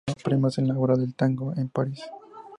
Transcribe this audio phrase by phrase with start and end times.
[0.07, 2.01] Ganó premios con la obra "El tango en París".